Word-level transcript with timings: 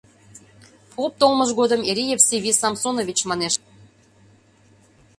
Поп 0.95 1.11
толмыж 1.19 1.49
годым 1.59 1.81
эре 1.89 2.03
«Евсевий 2.15 2.55
Самсонович» 2.61 3.19
манеш 3.29 3.53
ыле... 3.59 3.71